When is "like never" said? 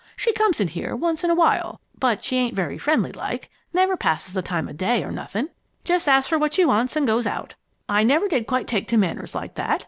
3.11-3.95